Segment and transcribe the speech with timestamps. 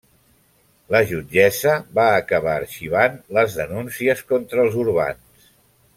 [0.95, 5.53] La jutgessa va acabar arxivant les denúncies contra els urbans.